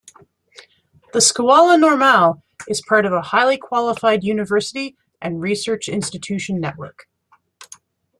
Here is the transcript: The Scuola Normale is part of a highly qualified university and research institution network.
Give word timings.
The 1.13 1.19
Scuola 1.21 1.77
Normale 1.77 2.41
is 2.67 2.81
part 2.81 3.05
of 3.05 3.13
a 3.13 3.21
highly 3.21 3.55
qualified 3.55 4.23
university 4.23 4.97
and 5.21 5.43
research 5.43 5.87
institution 5.87 6.59
network. 6.59 7.07